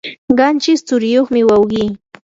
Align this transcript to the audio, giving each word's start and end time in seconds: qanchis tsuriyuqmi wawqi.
qanchis 0.37 0.81
tsuriyuqmi 0.87 1.41
wawqi. 1.49 1.83